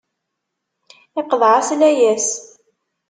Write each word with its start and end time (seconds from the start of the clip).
Iqḍeɛ-as 1.19 1.69
layas. 1.79 2.27